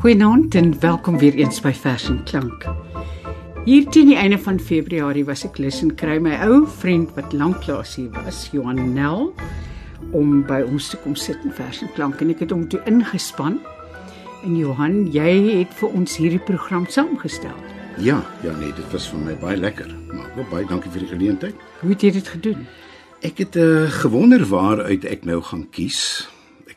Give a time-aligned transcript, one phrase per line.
[0.00, 2.62] Goeienaand en welkom weer eens by Vers en Klank.
[3.66, 7.34] Hier teen die einde van Februarie was ek lus en kry my ou vriend wat
[7.36, 9.28] lanklaas hier was, Johan Nel,
[10.16, 12.80] om by ons te kom sit in Vers en Klank en ek het hom toe
[12.88, 13.60] ingespan.
[14.40, 17.60] En Johan, jy het vir ons hierdie program saamgestel.
[18.00, 19.92] Ja, ja nee, dit was vir my baie lekker.
[20.16, 21.70] Maar ook baie dankie vir die geleentheid.
[21.84, 22.64] Hoe het jy dit gedoen?
[23.20, 26.24] Ek het uh, gewonder waaruit ek nou gaan kies.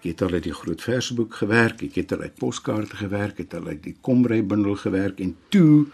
[0.03, 3.53] Ek het al uit die groot versboek gewerk, ek het al uit poskaarte gewerk, het
[3.55, 5.85] al uit die komrei bundel gewerk en toe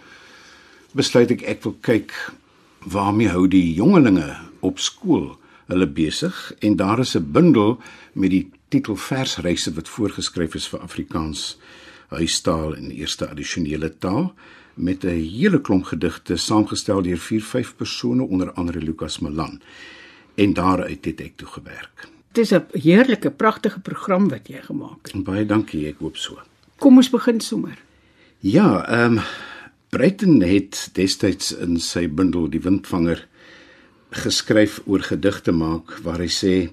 [0.98, 2.16] besluit ek ek wil kyk
[2.90, 4.32] waarmee hou die jongelinge
[4.66, 5.36] op skool
[5.70, 6.34] hulle besig
[6.66, 7.78] en daar is 'n bundel
[8.18, 11.60] met die titel Versreise wat voorgeskryf is vir Afrikaans
[12.10, 14.34] huistaal en eerste addisionele taal
[14.74, 19.62] met 'n hele klomp gedigte saamgestel deur 4-5 persone onder andere Lukas Malan
[20.36, 22.19] en daaruit het ek toe gewerk.
[22.40, 25.24] Is 'n heerlike, pragtige program wat jy gemaak het.
[25.24, 26.40] Baie dankie, ek hoop so.
[26.80, 27.78] Kom ons begin sommer.
[28.40, 29.24] Ja, ehm um,
[29.90, 33.28] Breiten het destyds in sy bundel Die Windvanger
[34.10, 36.70] geskryf oor gedigte maak waar hy sê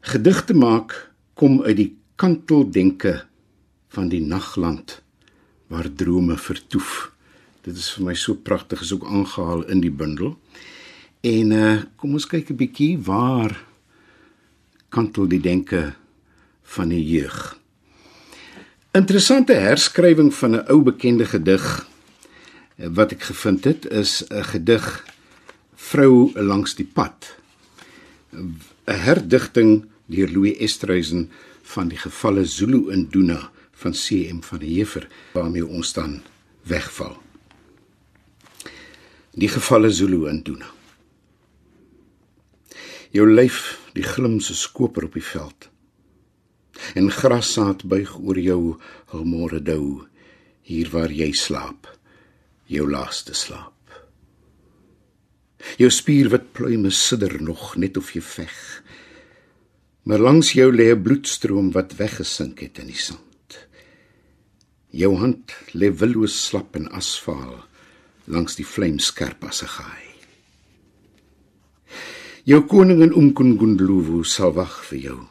[0.00, 0.94] gedigte maak
[1.34, 3.24] kom uit die kanteldenke
[3.88, 5.00] van die nagland
[5.66, 7.10] waar drome vertoef.
[7.64, 10.36] Dit is vir my so pragtig is ook aangehaal in die bundel.
[11.24, 13.56] En uh kom ons kyk 'n bietjie waar
[14.88, 15.94] kantel die denke
[16.62, 17.56] van die jeug.
[18.96, 21.86] Interessante herskrywing van 'n ou bekende gedig
[22.76, 25.04] eh, wat ek gevind het is 'n gedig
[25.76, 27.36] Vrou langs die pad.
[28.32, 31.30] 'n Herdigting deur Louis Estreisen
[31.62, 36.22] van die gevalle Zulu in Duna van CM van der Heever waarmee ons dan
[36.62, 37.22] wegval.
[39.30, 40.66] Die gevalle Zulu in Duna.
[43.10, 45.70] Jou lyf die glimse skoper op die veld.
[46.94, 48.60] En grassaad buig oor jou
[49.16, 50.06] almore dou
[50.66, 51.88] hier waar jy slaap
[52.68, 53.72] jou laaste slaap.
[55.80, 58.56] Jou spierwit pluime sidder nog net of jy veg
[60.06, 63.68] maar langs jou lê 'n bloedstroom wat weggesink het in die sand.
[64.90, 67.64] Jou hand lê willoos slap en asfaal
[68.24, 70.05] langs die vlamskerp as 'n gaai
[72.46, 75.22] jou koningin Umkungundluwu sal wag vir jou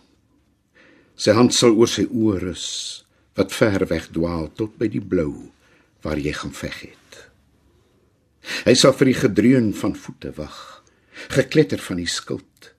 [1.15, 2.67] Sy hand sal oor sy oë rus
[3.39, 5.47] wat ver weg dwaal tot by die blou
[6.03, 7.19] waar jy gaan veg het.
[8.67, 10.57] Hy sal vir die gedreun van voete wag,
[11.33, 12.71] gekletter van die skild,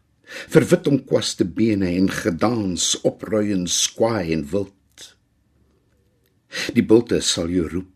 [0.52, 5.08] vir wit omkwaste bene en gedans opruien skwaai en wild.
[6.76, 7.92] Die bulte sal jou roep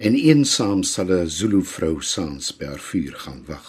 [0.00, 3.68] en eensaam sal 'n Zulu vrou saans by haar vuur gaan wag,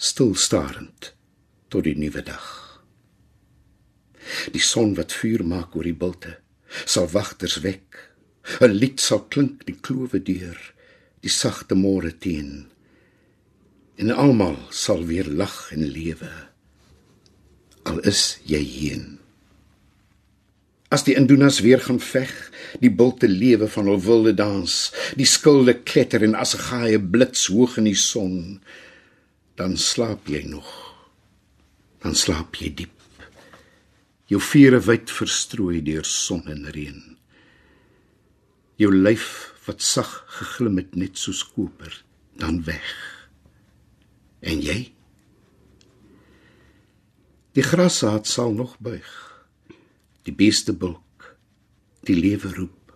[0.00, 1.12] stil starend
[1.68, 2.46] tot die nuwe dag.
[4.54, 6.38] Die son wat vuur maak oor die bulte
[6.88, 7.98] sal wagters wek.
[8.64, 10.56] 'n Lied sal klink die klowe deur,
[11.20, 12.70] die sagte môre teen.
[14.00, 16.32] En almal sal weer lag en lewe.
[17.84, 19.18] Al is jy heen.
[20.88, 22.32] As die indoenas weer gaan veg,
[22.80, 27.46] die bulte lewe van hul wilde dans, die skilde kletter en as 'n gaie blits
[27.52, 28.60] hoog in die son,
[29.58, 30.68] dan slaap jy nog.
[32.00, 33.00] Dan slaap jy diep
[34.30, 37.00] jou vere wyd verstrooi deur son en reën.
[38.78, 39.26] Jou lyf
[39.66, 41.92] wat sag geglim het net soos koper,
[42.38, 42.92] dan weg.
[44.40, 44.78] En jy?
[47.58, 49.10] Die grassaad sal nog buig.
[50.24, 51.34] Die beeste bulk.
[52.06, 52.94] Die lewe roep.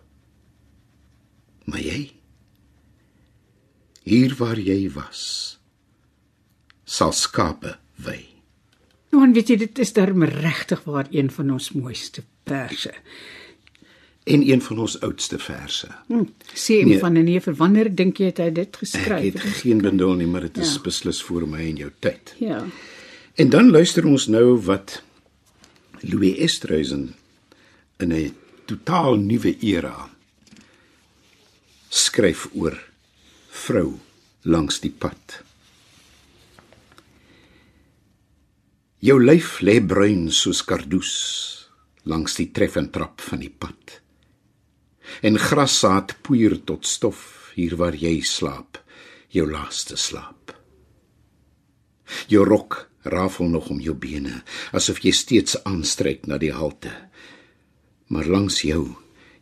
[1.67, 1.99] Maar jy?
[4.05, 5.54] Hier waar jy was,
[6.95, 7.75] sal skape
[8.05, 8.23] wei.
[9.11, 12.91] Johan, weet jy dit is darm regtig waar een van ons mooiste verse.
[14.25, 15.87] En een van ons oudste verse.
[16.07, 19.35] Hm, sê een nee, van 'n neef, wanneer dink jy het hy dit geskryf?
[19.35, 20.81] Ek het geen bindel nie, maar dit is ja.
[20.81, 22.35] beslis voor my en jou tyd.
[22.39, 22.65] Ja.
[23.35, 25.03] En dan luister ons nou wat
[25.99, 27.15] Louis Estreisen
[27.97, 30.09] in 'n totaal nuwe era
[31.89, 32.77] skryf oor
[33.49, 33.99] vrou
[34.41, 35.43] langs die pad.
[39.03, 41.11] Jou lyf lê bruin soos kardoes
[42.07, 43.99] langs die treffentrap van die pad.
[45.25, 48.79] En grassaad poeier tot stof hier waar jy slaap,
[49.35, 50.55] jou laaste slaap.
[52.31, 56.93] Jou rok rafel nog om jou bene, asof jy steeds aanstryk na die halte.
[58.07, 58.95] Maar langs jou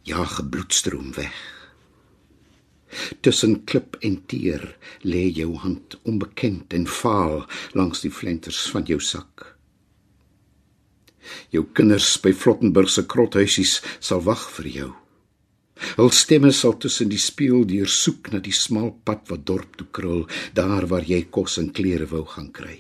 [0.08, 1.63] jaag bloedstroom weg.
[3.22, 4.66] Tussen klip en teer
[5.04, 7.44] lê jou hand onbekend en vaal
[7.78, 9.54] langs die flenters van jou sak.
[11.56, 14.92] Jou kinders by Flottenburg se krothuisies sal wag vir jou.
[15.98, 19.88] Hul stemme sal tussen die spieël deur soek na die smal pad wat dorp toe
[19.92, 22.78] krul, daar waar jy kos en klere wou gaan kry.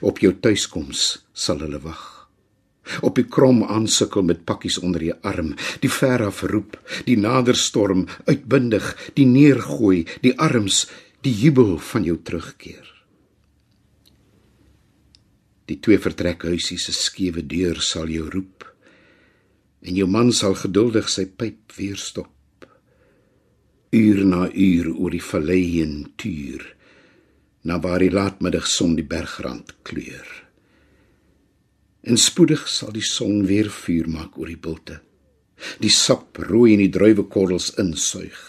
[0.00, 2.13] Op jou tuiskoms sal hulle wag.
[3.00, 6.76] Op die krom aansukkel met pakkies onder die arm, die ver af roep,
[7.08, 10.84] die naderstorm uitbundig, die neergooi, die arms,
[11.24, 12.90] die jubel van jou terugkeer.
[15.64, 18.68] Die twee vertrekhuisies se skewe deur sal jou roep
[19.84, 22.30] en jou man sal geduldig sy pyp weer stop.
[23.94, 26.64] Uur na uur oor die vallei heen tuur
[27.64, 30.43] na waar die laatmiddagson die bergrand kleur.
[32.04, 35.00] En spoedig sal die son weer vuur maak oor die bulte.
[35.80, 38.40] Die sap rooi in die druiwekorrels insuig.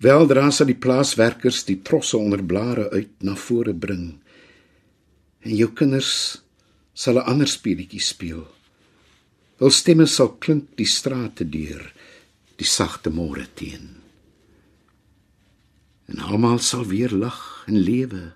[0.00, 4.20] Weldra sal die plaaswerkers die trosse onder blare uit na vore bring.
[5.42, 6.40] En jou kinders
[6.94, 8.46] sal 'n ander speletjie speel.
[9.58, 11.92] Hul stemme sal klink die strate deur,
[12.56, 14.00] die sagte môre teen.
[16.08, 18.32] En almal sal weer lag en lewe.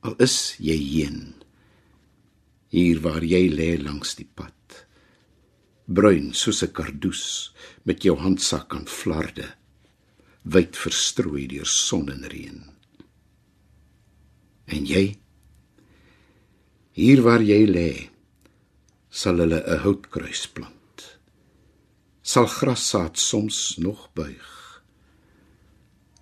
[0.00, 1.43] Al is jy heen.
[2.74, 4.80] Hier waar jy lê langs die pad.
[5.86, 7.54] Bruin soos 'n kardoes
[7.86, 9.46] met jou handsak aan flarde,
[10.42, 12.60] wyd verstrooi deur son en reën.
[14.66, 15.16] En jy?
[16.92, 18.10] Hier waar jy lê,
[19.10, 21.18] sal hulle 'n houtkruis plant.
[22.22, 24.82] Sal grassaad soms nog buig.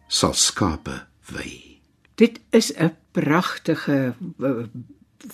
[0.09, 1.81] Sal skape wy.
[2.17, 4.15] Dit is 'n pragtige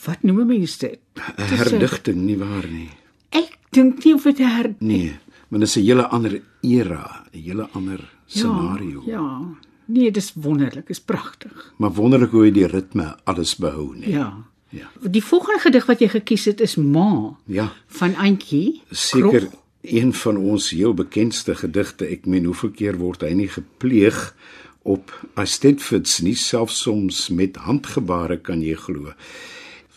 [0.04, 0.98] wat noem mense dit?
[1.14, 2.90] 'n Herdigting nie waar nie.
[3.30, 5.16] Ek dink nie of dit her Nee,
[5.48, 9.02] maar dit is 'n hele ander era, 'n hele ander scenario.
[9.06, 9.40] Ja, ja.
[9.84, 11.72] Nee, dis wonderlik, is pragtig.
[11.76, 14.10] Maar wonderlik hoe hy die ritme alles behou, nee.
[14.10, 14.44] Ja.
[14.70, 14.90] Ja.
[15.00, 18.82] Die volgende gedig wat jy gekies het is Ma Ja, van Antjie.
[18.90, 19.48] seker
[19.80, 22.04] een van ons heel bekendste gedigte.
[22.06, 24.34] Ek meen hoeveel keer word hy nie gepleeg
[24.82, 29.12] op Astedfords nie selfs soms met handgebare kan jy glo.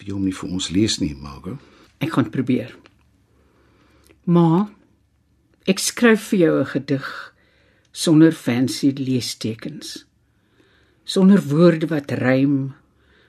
[0.01, 1.59] Vir jou om nie vir ons lees nie, Margo.
[2.01, 2.71] Ek gaan probeer.
[4.25, 4.65] Ma,
[5.69, 7.09] ek skryf vir jou 'n gedig
[7.93, 10.05] sonder fancy leestekens.
[11.05, 12.73] Sonder woorde wat rym,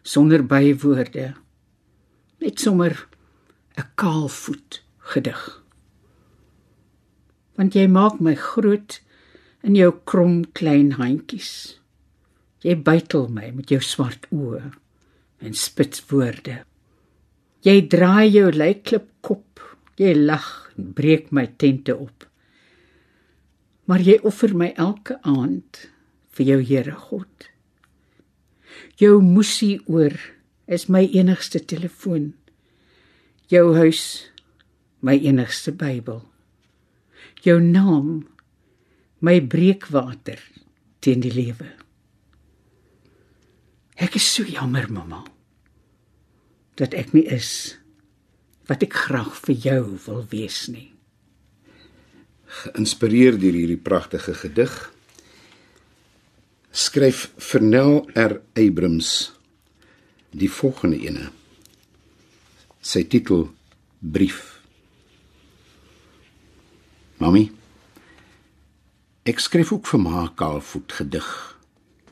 [0.02, 1.34] sonder bywoorde.
[2.40, 3.06] Net sommer
[3.76, 4.82] 'n kaalvoet
[5.12, 5.62] gedig.
[7.56, 9.02] Want jy maak my groot
[9.62, 11.78] in jou krom klein handjies.
[12.62, 14.81] Jy bytel my met jou swart oë
[15.42, 16.62] en spits woorde.
[17.62, 19.62] Jy draai jou lykklip kop,
[19.98, 22.26] jy lag en breek my tente op.
[23.86, 25.86] Maar jy offer my elke aand
[26.32, 27.48] vir jou Here God.
[28.98, 30.14] Jou musie oor
[30.66, 32.32] is my enigste telefoon.
[33.52, 34.30] Jou huis
[35.02, 36.22] my enigste Bybel.
[37.42, 38.22] Jou naam
[39.20, 40.40] my breekwater
[41.02, 41.68] teen die lewe.
[44.02, 45.20] Ek is so jammer, mamma,
[46.80, 47.76] dat ek nie is
[48.70, 50.88] wat ek graag vir jou wil wees nie.
[52.62, 54.72] Geïnspireer deur hierdie pragtige gedig
[56.72, 59.32] skryf Vernel R Abrams
[60.32, 61.26] die volgende ene.
[62.80, 63.50] Sy titel
[64.00, 64.62] Brief.
[67.20, 67.44] Mami,
[69.28, 71.28] ek skryf ook vir ma Kaalvoet gedig.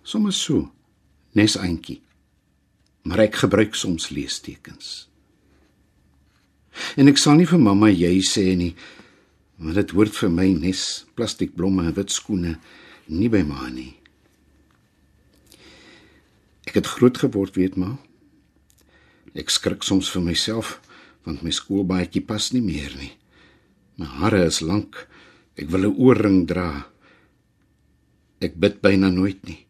[0.05, 0.69] Sommige so,
[1.35, 1.99] nes eintjie.
[3.03, 5.09] Maar ek gebruik soms leestekens.
[6.97, 8.75] En ek sal nie vir mamma jy sê nie,
[9.61, 10.83] want dit hoort vir my nes
[11.19, 12.57] plastiekblomme en wit skoene
[13.11, 13.95] nie by ma nie.
[16.69, 17.97] Ek het groot geword, weet ma.
[19.35, 20.79] Ek skrik soms vir myself
[21.27, 23.13] want my skoolbaadjie pas nie meer nie.
[24.01, 24.97] My hare is lank.
[25.57, 26.87] Ek wil 'n oorring dra.
[28.41, 29.67] Ek bid byna nooit nie.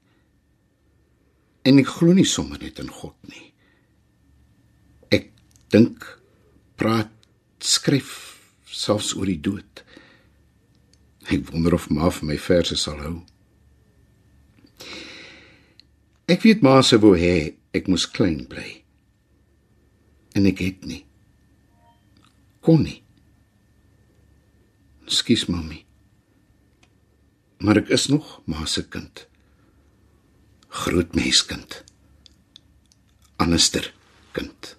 [1.65, 3.51] En ek glo nie sommer net in God nie.
[5.13, 5.29] Ek
[5.73, 6.05] dink,
[6.81, 7.13] praat,
[7.61, 8.15] skryf
[8.65, 9.83] selfs oor die dood.
[11.29, 13.19] Ek wonder of ma vir my verse sal hou.
[16.31, 18.81] Ek weet ma se wou hê ek moes klein bly.
[20.39, 21.03] En ek het nie.
[22.65, 23.01] Kon nie.
[25.11, 25.83] Skus mami.
[27.61, 29.27] Maar ek is nog ma se kind.
[30.71, 31.85] Groot menskind.
[33.37, 33.93] Anderster
[34.33, 34.77] kind.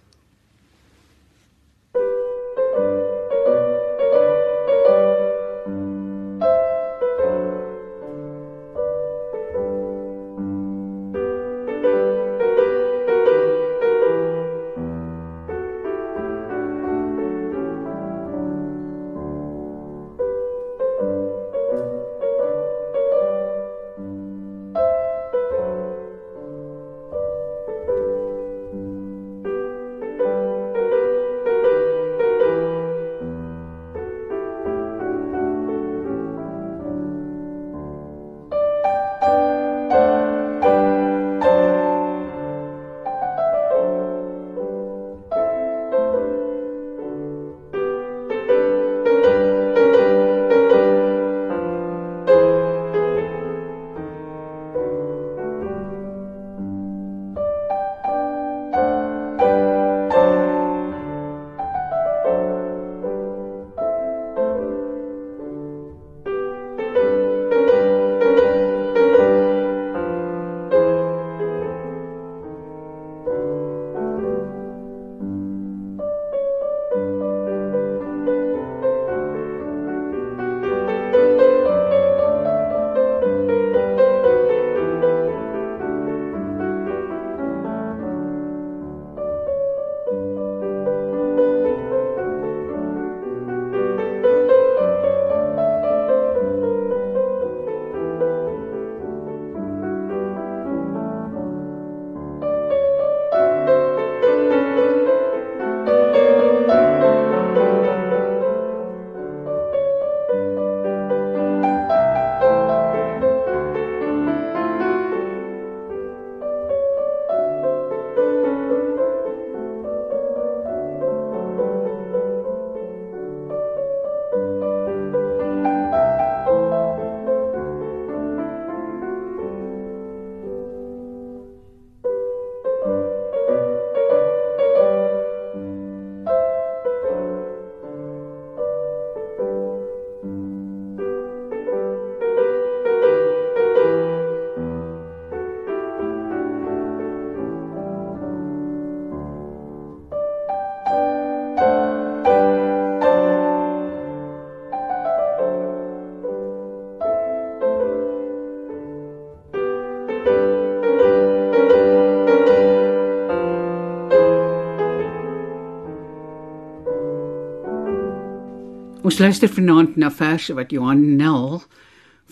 [169.02, 171.64] Ons luister vanaand na verse wat Johan Nel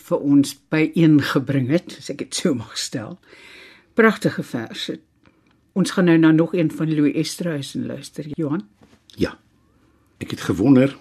[0.06, 3.16] vir ons byeengebring het, as ek dit sou mag stel.
[3.98, 4.94] Pragtige verse.
[5.74, 8.62] Ons gaan nou na nog een van Louis Esterhuizen luister, Johan.
[9.18, 9.34] Ja.
[10.22, 10.94] Ek het gewonder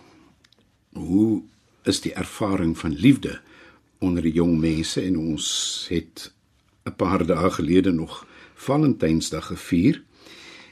[0.98, 1.44] hoe
[1.86, 3.38] is die ervaring van liefde
[4.02, 6.32] onder die jong mense en ons het
[6.90, 10.02] 'n paar dae gelede nog Valentynsdag gevier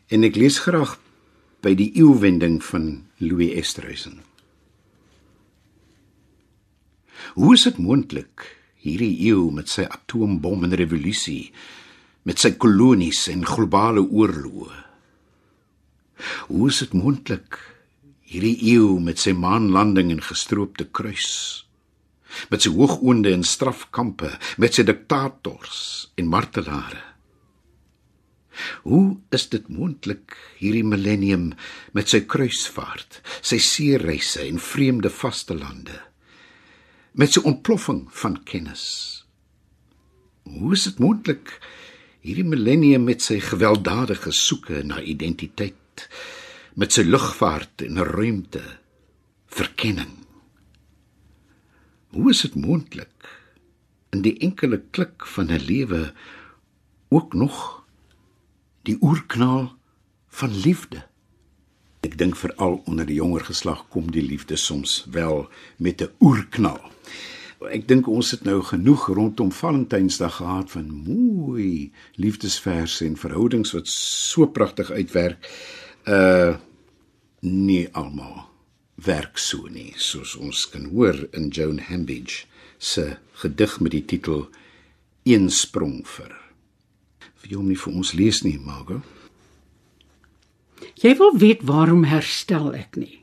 [0.07, 0.97] en ek lees graag
[1.61, 4.26] by die eeuwending van Louis Esterhuizen.
[7.35, 8.45] Hoe is dit moontlik
[8.83, 11.51] hierdie eeu met sy atoombom en revolusie
[12.27, 14.83] met sy kolonies en globale oorloë?
[16.49, 17.59] Hoe is dit moontlik
[18.27, 21.65] hierdie eeu met sy maanlanding en gestroopte kruis?
[22.51, 27.03] Met sy hoogoonde en strafkampe, met sy diktators en martelare?
[28.83, 31.51] Hoe is dit moontlik hierdie millennium
[31.93, 36.01] met sy kruisvaart, sy seereise en vreemde vastelande?
[37.17, 38.83] Met sy ontploffing van kennis.
[40.45, 41.55] Hoe is dit moontlik
[42.21, 46.05] hierdie millennium met sy gewelddadige soeke na identiteit,
[46.77, 48.61] met sy lugvaart en ruimte,
[49.49, 50.13] verkenning?
[52.13, 53.31] Hoe is dit moontlik
[54.13, 56.13] in die enkele klik van 'n lewe
[57.09, 57.83] ook nog
[58.85, 59.73] die oerknal
[60.29, 61.01] van liefde?
[62.05, 66.96] Ek dink veral onder die jonger geslag kom die liefde soms wel met 'n oerknal.
[67.73, 73.89] Ek dink ons het nou genoeg rondom Valentynsdag gehad van mooi liefdesverse en verhoudings wat
[73.89, 75.49] so pragtig uitwerk.
[76.05, 76.57] Uh
[77.41, 78.47] nie almal
[79.05, 82.47] werk so nie, soos ons kan hoor in Joan Hambidge
[82.77, 84.47] se gedig met die titel
[85.23, 86.33] Een sprong vir.
[87.43, 89.01] Vir jou nie vir ons lees nie, Margo.
[90.97, 93.21] Jy wil weet waarom herstel ek nie?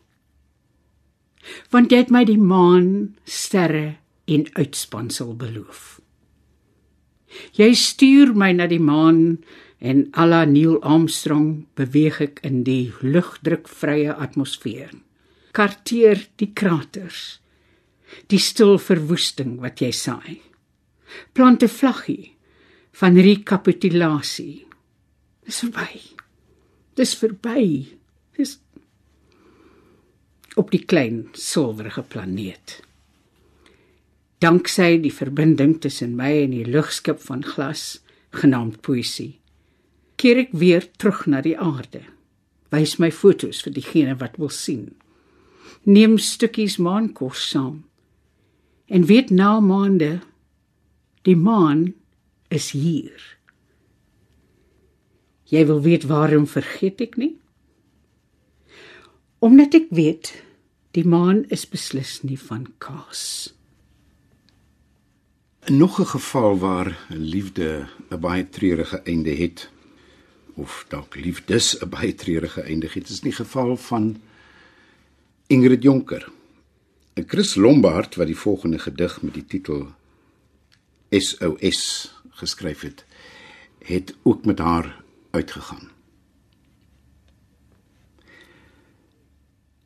[1.70, 6.00] Want jy het my die maan, sterre en uitspansel beloof.
[7.58, 9.38] Jy stuur my na die maan
[9.84, 14.92] en alla Neil Armstrong beweeg ek in die lugdrukvrye atmosfeer.
[15.54, 17.40] Karteer die kraters.
[18.30, 20.40] Die stil verwoesting wat jy saai.
[21.34, 22.34] Plant 'n vlaggie
[22.92, 24.66] van rekapitulasie.
[25.44, 26.00] Dis verby.
[26.94, 27.98] Dis verby.
[30.54, 32.80] Op die klein silwerige planeet.
[34.38, 38.04] Danksy die verbinding tussen my en die lugskip van glas
[38.38, 39.38] genaamd poesie,
[40.20, 42.04] keer ek weer terug na die aarde.
[42.74, 44.92] Wys my fotos vir diegene wat wil sien.
[45.86, 47.82] Neem stukkies maankos saam.
[48.86, 50.20] En weet na maande
[51.26, 51.94] die maan
[52.52, 53.22] is hier.
[55.50, 57.34] Jy wil weet waarom vergeet ek nie?
[59.44, 60.30] Omdat ek weet
[60.96, 63.52] die maan is beslis nie van kaas.
[65.68, 69.68] Nog 'n geval waar liefde 'n baie treurige einde het
[70.54, 74.16] of dalk liefdes 'n baie treurige einde het, is die geval van
[75.46, 76.30] Ingrid Jonker.
[77.14, 79.92] 'n Chris Lombard wat die volgende gedig met die titel
[81.10, 83.04] SOS geskryf het,
[83.78, 85.90] het ook met haar uitgegaan.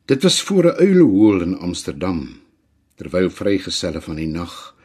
[0.09, 2.41] Dit was voor 'n uilehoel in Amsterdam,
[2.95, 4.75] terwyl vrygeselle van die nag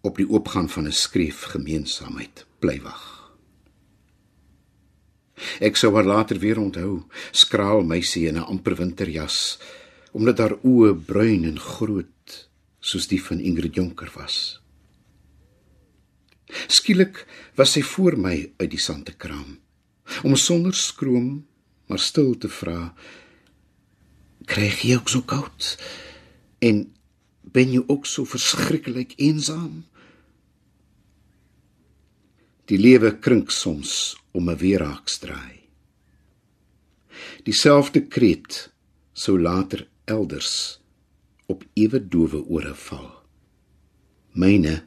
[0.00, 3.34] op die oopgang van 'n skreef gemeenskapheid bly wag.
[5.60, 9.58] Ek sou haar later weer onthou, skraal meisie in 'n amper winterjas,
[10.12, 12.48] omdat haar oë bruin en groot
[12.80, 14.60] soos die van Ingrid Jonker was.
[16.66, 19.58] Skielik was sy voor my uit die sand te kraam,
[20.22, 21.46] om sonder skroom
[21.86, 22.94] maar stil te vra:
[24.44, 25.74] Krijg jy ook so koud?
[26.58, 26.84] En
[27.40, 29.84] ben jy ook so verskriklik eensaam?
[32.64, 35.60] Die lewe krink soms om 'n weeraaksdraai.
[37.44, 38.72] Dieselfde kreet
[39.12, 40.80] sou later elders
[41.46, 43.10] op ewe dowe ore val.
[44.32, 44.84] Myne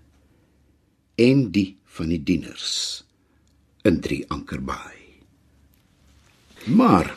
[1.16, 3.04] en die van die dieners
[3.88, 5.06] in drie ankerbaai.
[6.66, 7.16] Maar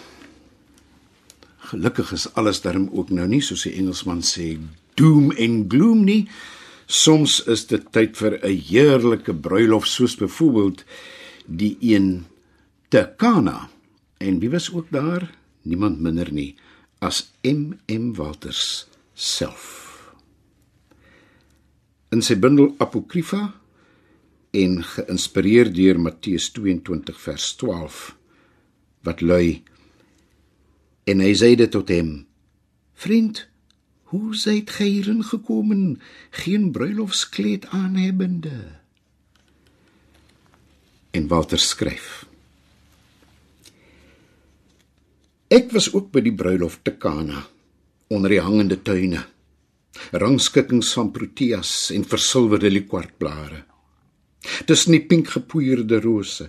[1.70, 4.56] Gelukkig is alles darm ook nou nie soos die Engelsman sê
[4.98, 6.24] doom en gloom nie.
[6.90, 10.84] Soms is dit tyd vir 'n heerlike bruilof soos byvoorbeeld
[11.46, 12.26] die een
[12.88, 13.70] te Kana.
[14.18, 15.30] En wie was ook daar?
[15.62, 16.56] Niemand minder nie
[16.98, 20.12] as MM Walters self.
[22.10, 23.54] In sy bundel Apokryfa
[24.50, 28.16] en geïnspireer deur Matteus 22 vers 12
[29.06, 29.62] wat lui
[31.04, 32.26] En hy dit tot hom:
[32.94, 33.50] Vriend,
[34.10, 38.78] Hoe seit gij hierin gekomen, geen bruilofskleed aanhebbende?
[41.10, 42.26] En Walter skryf:
[45.46, 47.44] Ek was ook by die bruilof te Kana
[48.10, 49.22] onder die hangende tuine.
[50.10, 53.62] Rangskikkings van proteas en versilwerde likwartblare.
[54.66, 56.48] Tussen die pink gepoeierde rose.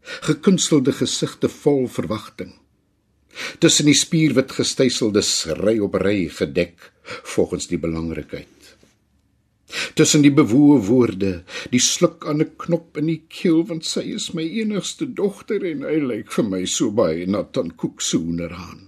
[0.00, 2.54] Gekunstelde gesigte vol verwagting.
[3.58, 8.58] Tussen die spierwit gestyseldes ry op ry gedek volgens die belangrikheid
[9.94, 14.32] tussen die bewoe woorde, die sluk aan 'n knop in die keel want sy is
[14.34, 18.82] my enigste dogter en hy lyk vir my so baie na Tant Koeksoener aan.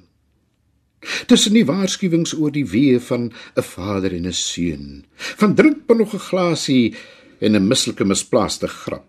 [1.27, 5.05] Tussen die waarskuwings oor die weë van 'n vader en 'n seun,
[5.37, 6.95] van drink maar nog 'n glasie
[7.41, 9.07] en 'n mislike misplaaste grap.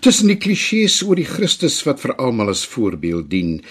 [0.00, 3.62] Tussen die klisjées oor die Christus wat vir almal as voorbeeld dien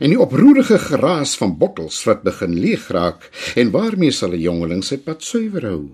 [0.00, 4.84] en die oproerige geraas van bottels wat begin leeg raak en waarmee sal 'n jongeling
[4.84, 5.84] sy pad suiwer hou?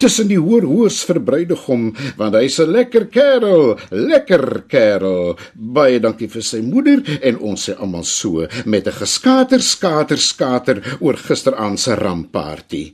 [0.00, 5.38] tussen die hoër hoors verbruidegom want hy's 'n lekker kerel, lekker kerel.
[5.54, 10.98] Baie dankie vir sy moeder en ons sê almal so met 'n geskater skater skater
[11.00, 12.92] oor gisteraand se rampparty.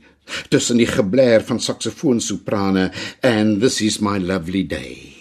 [0.49, 2.91] Tussen die geblær van saksofoonsoprane
[3.23, 5.16] and this is my lovely day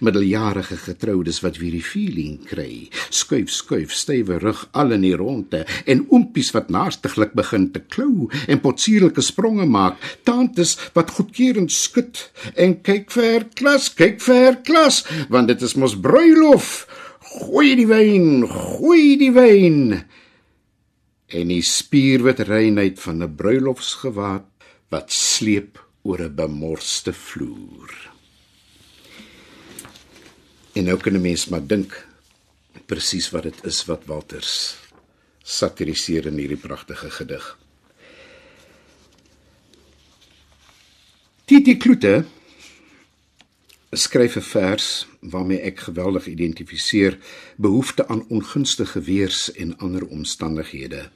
[0.00, 2.88] middeljarige getroudes wat weer die feeling kry.
[3.10, 8.28] Skuif skuif stywe rug al in die ronde en oompies wat naastiglik begin te klou
[8.48, 10.00] en potsierlike spronge maak.
[10.24, 15.96] Tantes wat goedkeurend skud en kyk vir klas kyk vir klas want dit is mos
[15.96, 16.84] bruilof.
[17.34, 19.80] Gooi die wyn gooi die wyn.
[21.34, 24.46] En die spierwit reinheid van 'n bruilofsgewaad
[24.90, 28.13] wat sleep oor 'n bemorste vloer
[30.74, 32.06] En nou kan 'n mens maar dink
[32.86, 34.76] presies wat dit is wat Walters
[35.42, 37.58] satiriseer in hierdie pragtige gedig.
[41.44, 42.24] Titi Kloete
[43.90, 47.18] skryf 'n vers waarmee ek geweldig identifiseer
[47.56, 51.10] behoefte aan ongunstige weers en ander omstandighede.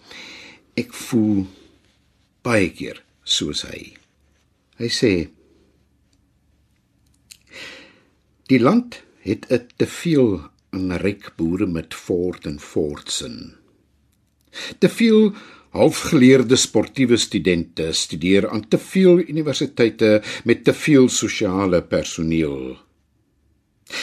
[0.74, 1.46] Ek voel
[2.42, 3.96] baie keer soos hy.
[4.76, 5.30] Hy sê
[8.48, 13.54] Die land het 'n te veel aan ryk boere met fort en fortsin.
[14.78, 15.32] Te veel
[15.70, 22.76] halfgeleerde sportiewe studente studeer aan te veel universiteite met te veel sosiale personeel.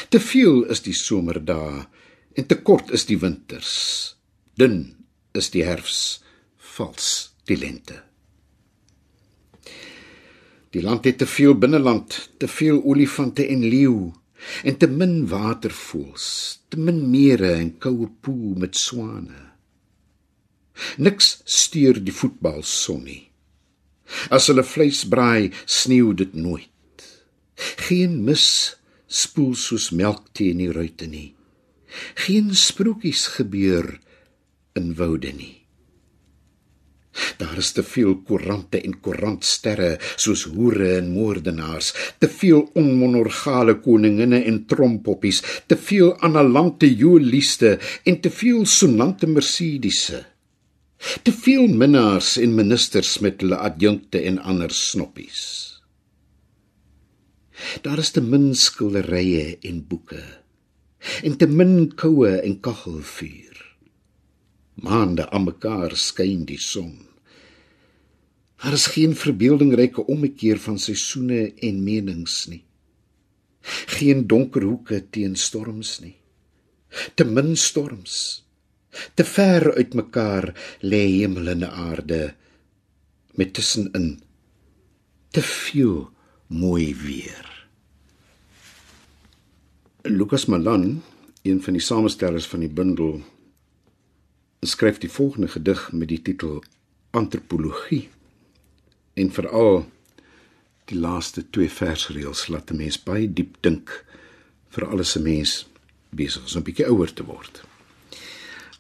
[0.10, 1.86] Te veel is die somerdae
[2.34, 4.16] en te kort is die winters.
[4.56, 4.96] Dun
[5.34, 6.24] is die herfs,
[6.58, 8.02] vals die lente.
[10.70, 14.12] Die land het te veel binneland, te veel olifante en leeu
[14.63, 16.28] en te min watervoëls,
[16.69, 19.41] te min mere en koue poel met swane.
[20.98, 23.24] Niks steur die voetbalson nie.
[24.30, 27.06] As hulle vleis braai, sneeu dit nooit.
[27.88, 28.48] Geen mis
[29.08, 31.32] spoel soos melk teen die ruite nie.
[32.26, 33.95] Geen sprokies gebeur
[34.76, 35.64] in woude nie.
[37.39, 44.41] Daar is te veel koerante en koerantsterre soos hoere en moordenaars, te veel onmonorgale koninginne
[44.43, 50.23] en trompoppies, te veel analante joliste en te veel sonante mercedisse.
[51.23, 55.43] Te veel minnaars en ministers met hulle adjunkte en ander snoppies.
[57.84, 60.23] Daar is te min skilderye en boeke
[61.23, 63.55] en te min koue en kaggelvuur.
[64.76, 66.94] Maande aan mekaar skyn die son.
[68.62, 72.64] Daar is geen verbeeldingryke ommekeer van seisoene en menings nie.
[73.98, 76.16] Geen donker hoeke teen storms nie.
[77.16, 78.46] Te min storms.
[79.14, 82.34] Te ver uitmekaar lê hemel en aarde
[83.36, 84.16] met tussenin
[85.36, 86.10] te veel
[86.48, 87.68] mooi weer.
[90.02, 91.02] Lucas Malan,
[91.42, 93.18] een van die samestellers van die bundel,
[94.65, 96.63] skryf die volgende gedig met die titel
[97.12, 98.10] Antropologie
[99.13, 99.86] en veral
[100.91, 104.06] die laaste twee versreëls laat 'n mens baie diep dink
[104.69, 105.65] vir alles 'n mens
[106.10, 107.63] besig is om 'n bietjie ouer te word.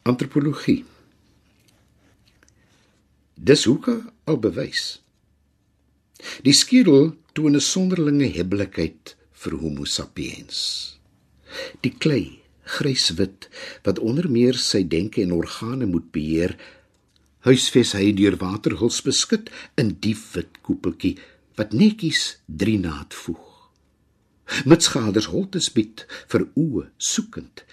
[0.03, 0.85] Antropologie.
[3.33, 5.01] Dis hoeke al bewys.
[6.43, 10.97] Die skedel toon 'n sonderlinge hebbelikheid vir Homo sapiens.
[11.81, 13.49] Die klei, gryswit,
[13.85, 16.55] wat onder meer sy denke en organe moet beheer,
[17.45, 21.15] huisves hy deur waterhuls beskut in die wit koepeltjie
[21.59, 23.51] wat netjies drie naad voeg.
[24.65, 27.63] Met skaders holtes bied vir oë soekend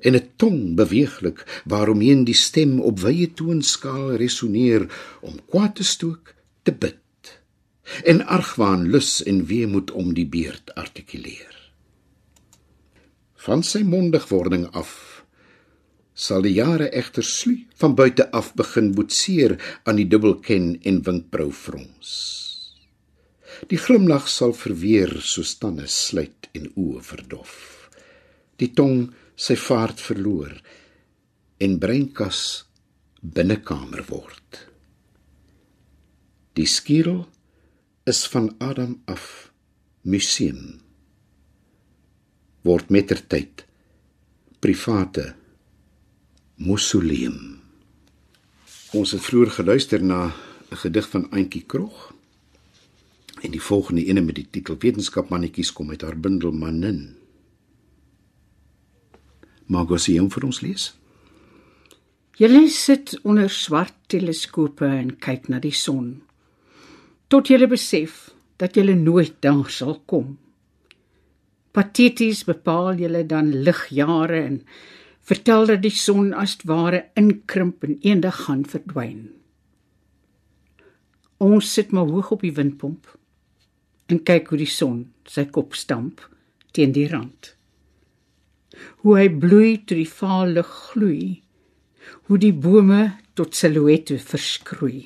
[0.00, 4.88] en 'n tong beweeglik waaromheen die stem op wye toonskaal resoneer
[5.20, 6.96] om kwaad te stook, te bid
[8.04, 11.59] en argwaan lus en weemoed om die beerd artikuleer.
[13.40, 14.90] Van sy mondigwording af
[16.20, 19.54] sal die jare egter slu van buite af begin boetseer
[19.88, 22.10] aan die dubbelken en winkbrou frons.
[23.70, 27.54] Die glimlag sal verweer soos tande sluit en oë verdof.
[28.60, 29.08] Die tong
[29.40, 30.52] sy vaart verloor
[31.64, 32.42] en breinkas
[33.20, 34.60] binnekamer word.
[36.60, 37.24] Die skierel
[38.04, 39.24] is van Adam af
[40.04, 40.89] museum
[42.66, 43.64] word mettertyd
[44.60, 45.34] private
[46.60, 47.60] mausoleum.
[48.92, 50.32] Ons het vroeër geluister na
[50.70, 52.12] 'n gedig van Auntie Krog
[53.42, 57.16] en die volgende ene met die titel Wetenskapmannetjies kom uit haar bundel Manin.
[59.66, 60.94] Mag ons hom vir ons lees?
[62.36, 66.22] Julle sit onder swart teleskope en kyk na die son.
[67.28, 70.38] Tot julle besef dat julle nooit daar sal kom.
[71.76, 74.62] Pateties bepaal julle dan ligjare en
[75.30, 79.28] vertel dat die son as ware inkrimp en eendag gaan verdwyn.
[81.38, 83.06] Ons sit maar hoog op die windpomp
[84.10, 86.24] en kyk hoe die son sy kop stamp
[86.74, 87.54] teen die rand
[89.02, 91.22] hoe hy bloei tot die vaal lig gloei
[92.28, 93.02] hoe die bome
[93.38, 95.02] tot silhouette verskroei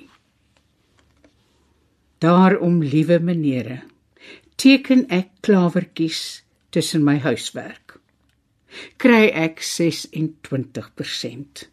[2.25, 3.81] daarom liewe menere
[4.61, 6.23] teken ek klawertjies
[6.75, 7.87] tussen my huiswerk
[9.03, 11.69] kry ek 26%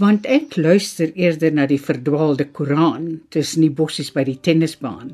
[0.00, 3.04] want ek luister eerder na die verdwaalde Koran
[3.34, 5.10] tussen die bossies by die tennisbaan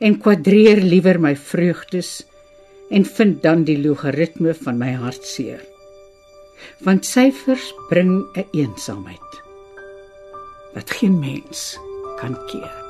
[0.00, 2.10] en kwadreer liewer my vreugdes
[2.90, 5.60] en vind dan die logaritme van my hartseer.
[6.84, 9.42] Want syfers bring 'n eensaamheid
[10.74, 11.78] wat geen mens
[12.20, 12.87] kan keer.